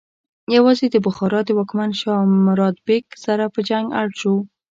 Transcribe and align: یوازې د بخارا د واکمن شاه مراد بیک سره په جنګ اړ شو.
یوازې 0.55 0.85
د 0.91 0.95
بخارا 1.05 1.41
د 1.45 1.49
واکمن 1.57 1.91
شاه 2.01 2.21
مراد 2.47 2.75
بیک 2.87 3.05
سره 3.25 3.43
په 3.53 3.59
جنګ 3.69 3.85
اړ 4.01 4.07
شو. 4.19 4.35